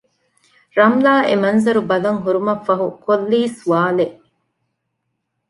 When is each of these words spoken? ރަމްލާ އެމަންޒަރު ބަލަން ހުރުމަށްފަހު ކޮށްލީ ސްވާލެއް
ރަމްލާ 0.79 1.13
އެމަންޒަރު 1.27 1.81
ބަލަން 1.89 2.19
ހުރުމަށްފަހު 2.23 2.87
ކޮށްލީ 3.05 3.39
ސްވާލެއް 3.59 4.17